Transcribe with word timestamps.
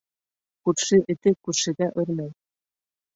Күрше 0.69 0.99
эте 1.15 1.33
күршегә 1.49 1.91
өрмәй. 2.05 2.33